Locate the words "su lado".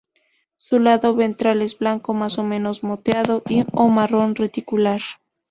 0.57-1.15